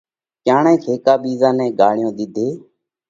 [0.45, 2.47] ڪيڻئہ هيڪا ٻِيزا نئہ ڳاۯيون ۮِيڌي۔